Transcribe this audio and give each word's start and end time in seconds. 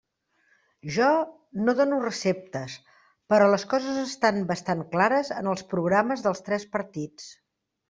Jo 0.93 1.09
no 1.67 1.75
dono 1.79 1.99
receptes, 2.05 2.77
però 3.33 3.51
les 3.53 3.67
coses 3.75 4.01
estan 4.05 4.41
bastant 4.55 4.83
clares 4.97 5.31
en 5.39 5.53
els 5.55 5.65
programes 5.77 6.27
dels 6.29 6.43
tres 6.51 6.67
partits. 6.75 7.31